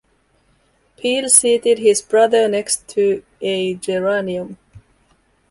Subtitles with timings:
[0.97, 4.57] Peale seated his brother next to a geranium.